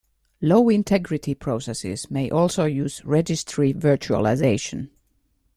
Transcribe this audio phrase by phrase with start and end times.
[0.41, 4.89] Low integrity processes may also use Registry virtualization.